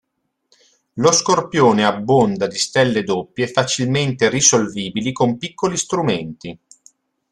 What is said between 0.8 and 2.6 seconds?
Lo Scorpione abbonda di